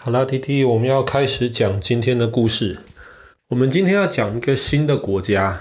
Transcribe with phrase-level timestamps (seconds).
[0.00, 2.78] 好啦，弟弟，我们要开始讲今天的故事。
[3.48, 5.60] 我们今天要讲一个新的国家，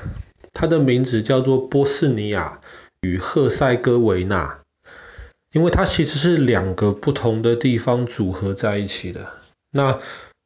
[0.54, 2.62] 它的名字叫做波斯尼亚
[3.02, 4.60] 与赫塞哥维纳，
[5.52, 9.28] 因为它其实是两个不同的地方组合在一起的。
[9.72, 9.98] 那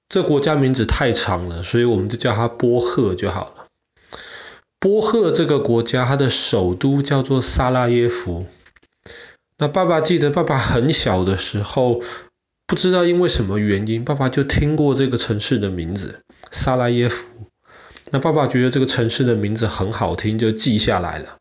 [0.07, 3.67] 这国家名字太长了，所以我们就叫它波赫就好了。
[4.79, 8.45] 波赫这个国家，它的首都叫做萨拉耶夫。
[9.57, 12.01] 那爸爸记得，爸爸很小的时候。
[12.71, 16.21] 不知道因为什么原因，爸爸就听过这个城市的名字
[16.51, 17.27] 萨拉耶夫。
[18.11, 21.35] 那爸爸觉得这个城市的名字很好听，就记下来了。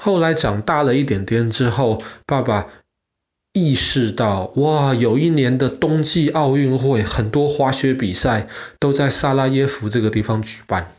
[0.00, 2.66] 后来长大了一点点之后，爸爸
[3.52, 8.48] 意识到，哇，有一年的冬季奥运会，很多滑雪比赛
[8.80, 10.92] 都在萨拉耶夫这个地方举办。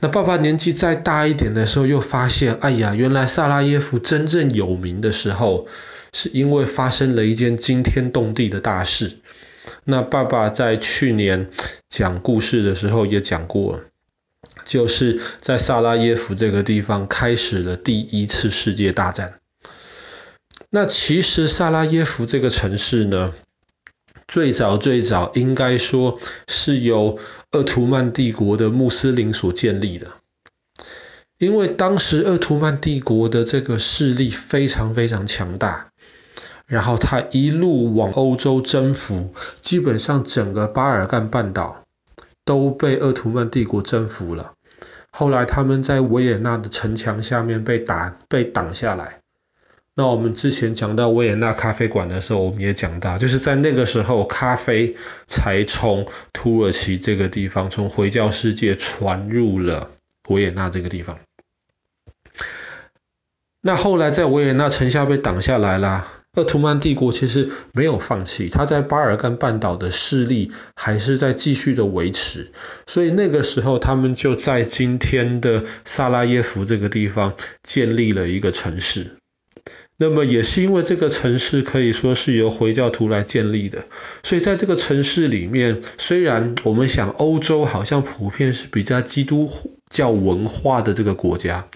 [0.00, 5.68] 那爸爸年纪再大一点的时候，又发现，哎呀，原来萨拉耶夫真正有名的时候。
[6.14, 9.18] 是因为发生了一件惊天动地的大事。
[9.84, 11.50] 那爸爸在去年
[11.88, 13.82] 讲故事的时候也讲过，
[14.64, 19.40] 就是在萨拉耶夫这个地方开始了第一次世界大战。
[20.70, 23.32] 那其实萨拉耶夫这个城市呢，
[24.28, 27.18] 最早最早应该说是由
[27.50, 30.12] 鄂图曼帝国的穆斯林所建立的，
[31.38, 35.90] 因为当时鄂图曼帝国的这个势力非常非常强大。
[36.74, 41.84] 然后他一路往欧洲征服，基本上整个巴尔干半岛
[42.44, 44.54] 都被鄂图曼帝国征服了。
[45.12, 49.20] 后来他们在维也纳的城墙下面被打被挡下来。
[49.94, 54.96] 那我们之前讲到维也纳咖啡馆的时候，我们也讲到，就是在那个时候，咖啡
[55.28, 59.92] 才从土耳其这个地方，从回教世界传入了
[60.28, 61.20] 维也纳这个地方。
[63.60, 66.23] 那后来在维也纳城下被挡下来了。
[66.34, 72.50] 鄂图曼帝国其实没有放弃，他在巴尔干半岛的势力还是在继续的维持，
[72.86, 79.16] 所以那个时候他们就在今天的萨拉耶夫这个地方建立了一个城市。
[79.96, 83.86] 那么也是因为这个城市可以说是由回教徒来建立的，
[84.24, 89.48] 所以在这个城市里面，虽然我们想欧洲好像普遍是比较基督
[89.94, 91.68] 叫文化的这个国家，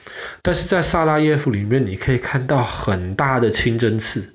[0.42, 4.34] 但是在萨拉耶夫里面，你可以看到很大的清真寺，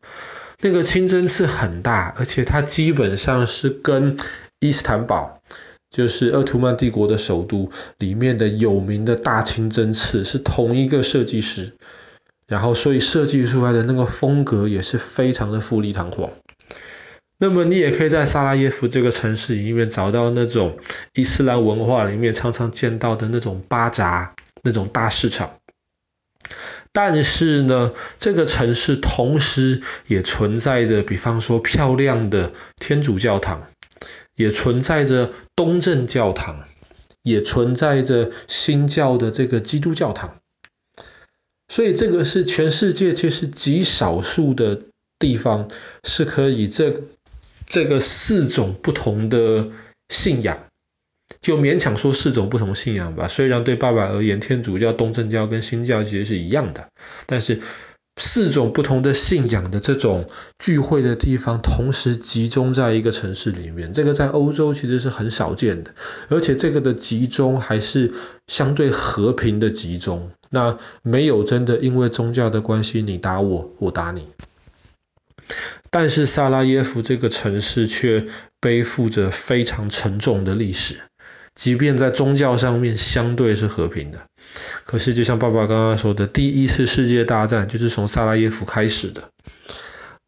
[0.62, 4.18] 那个清真寺很大，而且它基本上是跟
[4.62, 5.42] 伊斯坦堡，
[5.90, 11.74] 就是鄂图曼帝国的首都里面的有名的大清真寺是同一个设计师。
[12.48, 16.30] 然后，所以设计出来的那个风格也是非常的富丽堂皇。
[17.38, 20.78] 那么，你也可以在萨拉耶夫这个城市里面找到那种
[21.14, 25.58] 伊斯兰文化里面常常见到的那种巴扎那种大市场。
[26.94, 33.68] 但是呢，这个城市同时也存在着，比方说漂亮的天主教堂，
[34.36, 36.64] 也存在着东正教堂，
[37.24, 40.40] 也存在着新教的这个基督教堂。
[41.68, 44.82] 所以这个是全世界其实极少数的
[45.18, 45.70] 地方
[46.04, 47.02] 是可以这
[47.74, 49.72] 这个四种不同的
[50.08, 50.68] 信仰，
[51.42, 53.28] 就勉强说四种不同信仰吧。
[53.28, 56.90] 虽然对爸爸而言，天主教、东正教跟新教其实是一样的，
[57.26, 57.62] 但是。
[58.16, 60.26] 四种不同的信仰的这种
[60.60, 65.96] 聚会的地方，同时集中在一个城市里面，这个在欧洲其实是很少见的，
[66.30, 68.14] 而且这个的集中还是
[68.46, 74.28] 相对和平的集中，那没有真的因为宗教的关系你打我，我打你。
[75.90, 78.26] 但是萨拉耶夫这个城市却
[78.60, 81.02] 背负着非常沉重的历史，
[81.54, 84.26] 即便在宗教上面相对是和平的。
[84.86, 89.30] 可是，就像爸爸刚刚说的，第一次世界大战就是从萨拉耶夫开始的。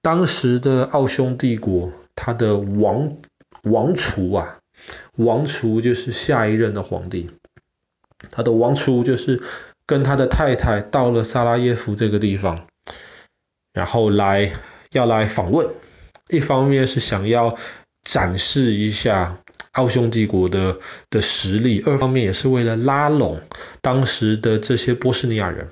[0.02, 3.18] 当时的奥匈帝国，他的王
[3.64, 4.58] 王储啊，
[5.16, 7.30] 王储就是下一任的皇帝。
[8.32, 9.42] 他的王储就是
[9.86, 12.68] 跟他的太太到了萨拉耶夫这个地方，
[13.74, 14.54] 然后来
[14.98, 15.70] 要来访问，
[16.30, 17.56] 一方面是想要
[18.04, 19.38] 展示一下。
[19.76, 20.78] 奥匈帝国的
[21.10, 23.42] 的实力，二方面也是为了拉拢
[23.82, 25.68] 当时的这些波斯尼亚人。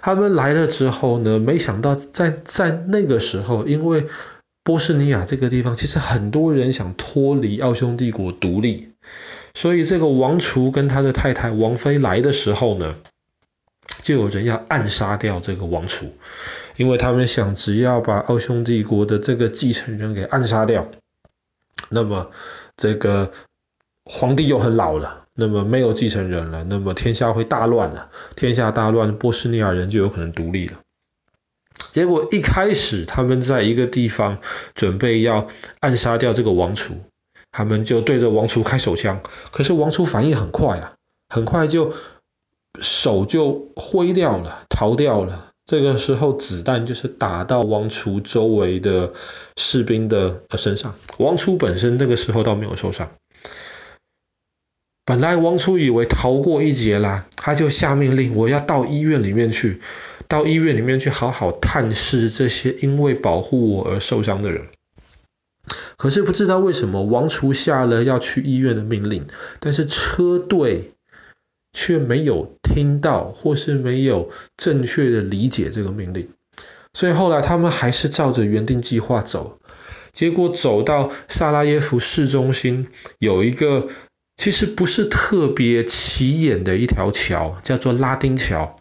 [0.00, 4.06] 他们来了之后呢，没想到在在那个时候，因为
[4.64, 8.88] 波斯尼亚这个地方，其实很多人想脱离奥匈帝国独立，
[9.52, 12.96] 所以这个王储跟他的太太王妃来的时候呢，
[14.00, 16.14] 就有人要暗杀掉这个王储，
[16.80, 20.90] 因为他们想只要把奥匈帝国的这个继承人给暗杀掉，
[21.90, 22.30] 那么。
[22.76, 23.30] 这个
[24.04, 28.08] 皇帝又很老了，那么没有继承人了，那么天下会大乱了。
[28.36, 30.78] 天下大乱，波斯尼亚人就有可能独立了。
[31.90, 34.38] 结果一开始他们在一个地方
[34.74, 35.46] 准备要
[35.80, 36.94] 暗杀掉这个王储，
[37.52, 39.20] 他们就对着王储开手枪，
[39.52, 40.94] 可是王储反应很快啊，
[41.28, 41.92] 很快就
[42.80, 45.49] 手就挥掉了，逃掉了。
[45.70, 49.12] 这个时候子弹就是打到王储周围的
[49.56, 53.12] 士兵的身上，王储本身那个时候倒没有受伤。
[55.04, 59.80] 本来王储以为逃过一劫啦，他就下命令，我要到医院里面去，
[60.26, 64.66] 到医院里面去好好探视这些因为保护我而受伤的人。
[65.96, 69.28] 可是不知道为什么，王储下了要去医院的命令，
[69.60, 70.94] 但是车队
[71.72, 76.28] 却没有听到，或是没有正确的理解这个命令，
[76.92, 79.60] 所以后来他们还是照着原定计划走，
[80.12, 82.88] 结果走到萨拉耶夫市中心，
[83.18, 83.88] 有一个。
[84.36, 88.74] 其实不是特别起眼的一条桥，叫做拉丁桥。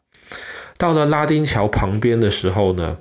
[0.77, 3.00] 到了拉丁桥旁边的时候呢，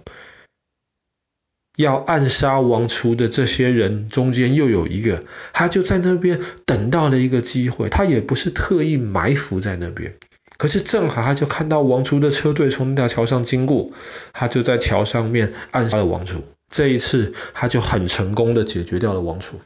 [1.78, 5.22] 要暗杀王储的这些人中间又有一个，
[5.52, 7.88] 他就在那边等到了一个机会。
[7.88, 10.16] 他也不是特意埋伏在那边，
[10.56, 13.92] 可是正好他就看到王储的车队从那条桥上经过，
[14.32, 16.42] 他就在桥上面暗杀了王储。
[16.69, 19.60] 这一次他就很成功的解决掉了王储。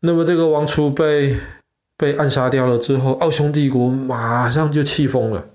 [0.00, 1.36] 那么这个王储被
[1.96, 5.46] 被暗杀掉了之后，奥匈帝国马上就气疯了，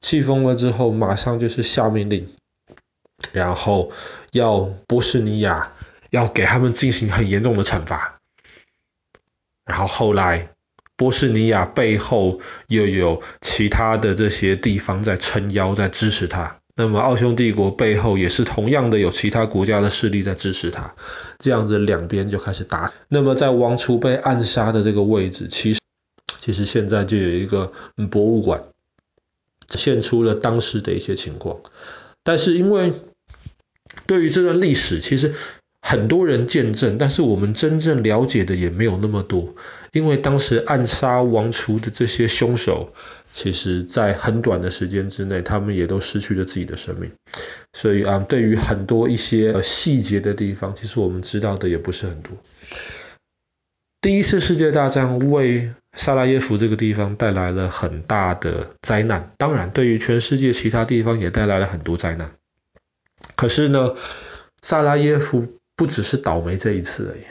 [0.00, 2.28] 气疯了之后马上就是下命令，
[3.34, 3.90] 然后
[4.30, 5.72] 要波士尼亚
[6.10, 8.20] 要给他们进行很严重的惩罚，
[9.64, 10.50] 然后后来
[10.96, 16.60] 波士尼亚背后又有其他的这些地方在撑腰在支持他。
[16.76, 20.94] 那么奥匈帝国背后也是同样的有其他国家的势力在支持他，
[21.38, 22.92] 这样子两边就开始打。
[23.08, 25.80] 那么在王储被暗杀的这个位置，其实
[26.38, 27.72] 其实现在就有一个
[28.10, 28.64] 博物馆，
[29.70, 31.60] 现出了当时的一些情况。
[32.24, 32.92] 但是因为
[34.06, 35.34] 对于这段历史，其实
[35.80, 39.54] 很多人见证，但是我们真正了解的也没有那么多，
[39.92, 42.92] 因为当时暗杀王储的这些凶手。
[43.36, 47.10] 其实，在很短的时间之内，他们也都失去了自己的生命。
[47.72, 52.30] 所以啊，对于很多一些细节的地方，其实我们知道的也不是很多。
[54.00, 62.30] 第一次世界大战为萨拉耶夫这个地方带来了很大的灾难，当然，对于全世界其他地方也带来了很多灾难。
[63.44, 63.94] 可是呢，
[64.62, 67.24] 萨拉耶夫不只是倒霉这一次而已。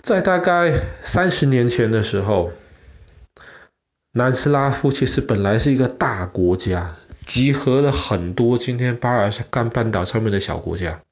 [0.00, 0.72] 在大概
[1.02, 2.52] 三十年前的时候。
[4.12, 11.02] 南斯拉夫其实本来是一个大国家，集合了很多今天巴尔干半岛上面的小国家，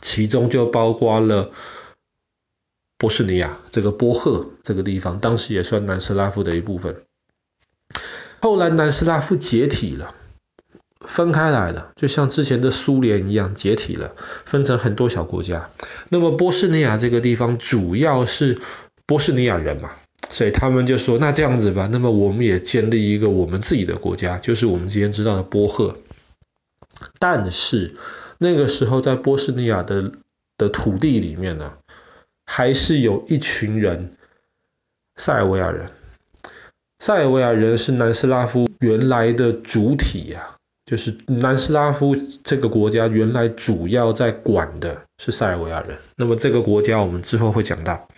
[0.00, 1.52] 其中就包括了
[2.96, 7.02] 波士尼亚这个波赫这个地方，当时也算南斯拉夫的一部分。
[8.40, 10.14] 后来南斯拉夫解体了，
[11.06, 14.12] 分开来了，就像之前的苏联一样解体了，
[14.44, 15.70] 分成很多小国家。
[16.10, 18.58] 那么波士尼亚这个地方主要是
[19.06, 19.92] 波士尼亚人嘛。
[20.28, 25.98] 所以他们就说，那这样子吧，那么我们也建立一个我们自己的国家，就是我们今天知道的波赫。
[27.20, 27.94] 但是
[28.38, 30.10] 那个时候在波士尼亚的
[30.58, 31.74] 的土地里面呢，
[32.44, 34.14] 还是有一群人，
[35.14, 35.90] 塞尔维亚人。
[36.98, 40.56] 塞尔维亚人是南斯拉夫原来的主体呀，
[40.86, 45.98] 就是南斯拉夫这个国家原来主要在管的是塞尔维亚人。
[46.16, 48.08] 那么这个国家我们之后会讲到。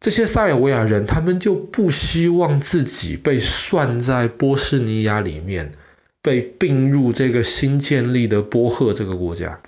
[0.00, 5.72] 这些塞尔维亚人，他们就不希望自己被算在波士尼亚里面，
[6.20, 9.62] 被并入这个新建立的波赫这个国家。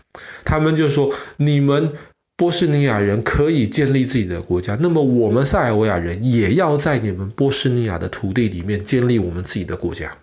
[0.45, 1.93] 他们就说：你们
[2.37, 10.19] 波士尼亚人可以建立自己的国家，那么我们塞尔维亚人也要在你们波士尼亚的土地里面建立我们自己的国家。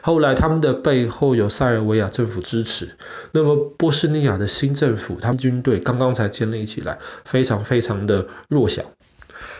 [0.00, 2.96] 后来他们的背后有塞尔维亚政府支持，
[3.32, 8.82] 那么波士尼亚的新政府，他们军队刚刚才建立起来，非常非常的弱小，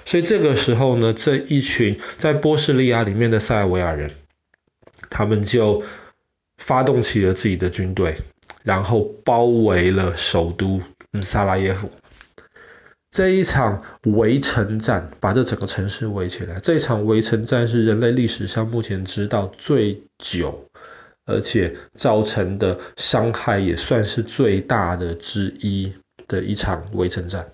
[0.04, 4.12] 所以这个时候呢，这一群在波士尼亚里面的塞尔维亚人，
[5.10, 5.82] 他们就
[6.56, 8.16] 发动起了自己的军队，
[8.64, 10.80] 然后包围了首都
[11.20, 11.90] 萨拉耶夫。
[13.18, 16.60] 这一场围城战把这整个城市围起来。
[16.60, 20.70] 这一场围城战是人类历史上目前知道最久，
[21.25, 25.94] 而且造成的伤害也算是最大的之一
[26.28, 27.50] 的一场围城战。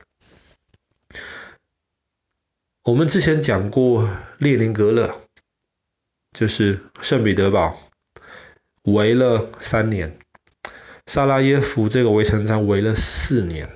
[2.82, 4.06] 我们之前讲过
[4.36, 5.18] 列宁格勒，
[6.34, 7.80] 就是圣彼得堡，
[8.82, 10.10] 围了三年；
[11.06, 13.70] 萨拉耶夫这个围城战围了四年。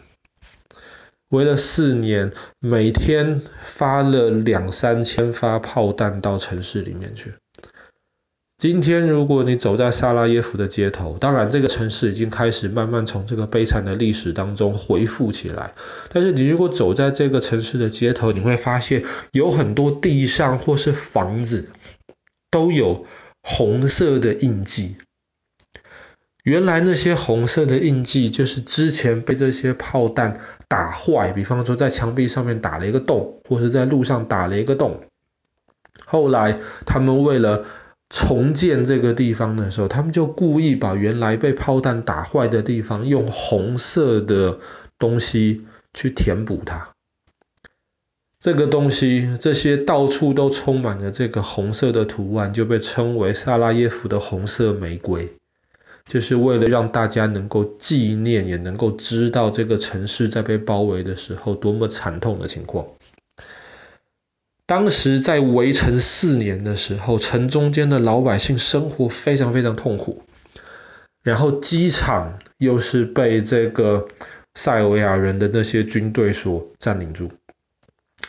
[1.30, 7.34] 围了四年，每天发了两三千发炮弹到城市里面去。
[8.56, 15.74] 今天如果你走在萨拉耶夫的街头，当然这个城市已经开始慢慢从这个悲惨的历史当中恢复起来。
[16.12, 21.70] 但是你如果走在这个城市的街头，你会发现有很多地上或是房子
[22.50, 23.06] 都有
[23.42, 24.96] 红色的印记。
[26.44, 35.02] 原来那些红色的印记就是之前被这些炮弹打坏，比方说在墙壁上面打了一个洞，或是在路上打了一个洞。
[36.06, 37.66] 后来他们为了
[38.08, 44.58] 重建这个地方的时候，他们就故意把原来被炮弹打坏的地方用红色的
[44.98, 46.94] 东西去填补它。
[48.40, 55.34] 这个东西，这些到处都充满了这个红色的图案，就被称为萨拉耶夫的红色玫瑰，
[56.08, 62.86] 就是为了让大家能够纪念，也能够知道这个城市在被包围的时候多么惨痛的情况。
[64.66, 70.22] 当时在围城四年的时候，城中间的老百姓生活非常非常痛苦。
[71.22, 74.06] 然后机场又是被这个
[74.54, 77.30] 塞尔维亚人的那些军队所占领住。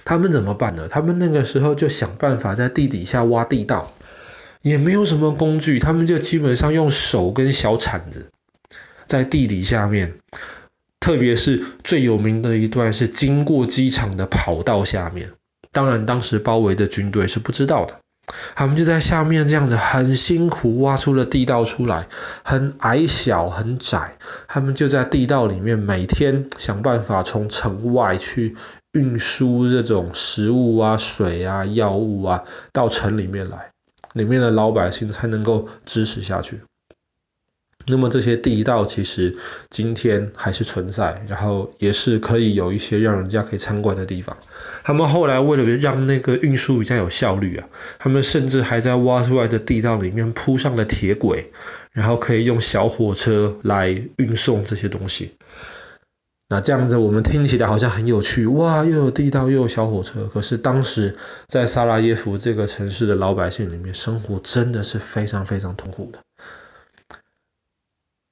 [0.04, 0.88] 他们怎么办呢？
[0.90, 3.94] 他们那个时候就想办法在地底下挖地道，
[4.62, 8.32] 也没有什么工具，他们就基本上用手跟小铲子
[9.06, 10.20] 在地底下面，
[11.00, 15.32] 特别是最有名的一段是经过机场的跑道下面。
[15.72, 18.00] 当然，当时包围的军队是不知道的，
[18.56, 22.08] 他们就在下面这样子很辛苦挖出了地道出来，
[22.44, 28.56] 很矮小很窄，他们就在地道里面每天想办法从城外去
[28.94, 33.72] 运输这种食物啊、水啊、药物啊到城里面来，
[34.14, 36.62] 里面的老百姓才能够支持下去。
[37.88, 39.38] 那么这些地道其实
[39.70, 44.38] 今天还是存在，然后也是可以有一些让人家可以参观的地方。
[44.84, 51.52] 他们后来为了让那个运输比较有效率啊，他们甚至还在挖出来的地道里面铺上了铁轨，
[51.92, 55.32] 然后可以用小火车来运送这些东西。
[56.52, 60.26] 那这样子我们听起来好像很有趣，哇，又有地道又有小火车。
[60.26, 61.16] 可是当时
[61.48, 66.20] 在萨拉耶夫这个城市的老百姓里面，生活真的是非常非常痛苦的。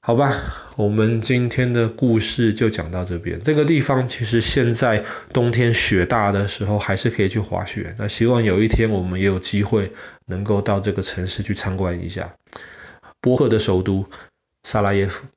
[0.02, 0.34] 好吧，
[0.78, 3.40] 我们今天的故事就讲到这边。
[3.42, 7.94] 这个地方其实现在冬天雪大的时候还是可以去滑雪。
[8.00, 9.92] 那希望有一天我们也有机会
[10.26, 12.34] 能够到这个城市去参观一下。
[13.22, 14.08] 波赫的首都
[14.64, 15.28] 萨拉耶夫。